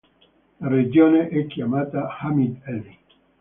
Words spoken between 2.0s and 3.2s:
"Hamid-eli".